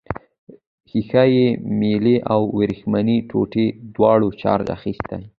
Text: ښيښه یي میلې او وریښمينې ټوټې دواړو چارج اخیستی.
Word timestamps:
ښيښه 0.89 1.23
یي 1.35 1.47
میلې 1.79 2.15
او 2.33 2.41
وریښمينې 2.57 3.17
ټوټې 3.29 3.65
دواړو 3.95 4.27
چارج 4.41 4.67
اخیستی. 4.77 5.21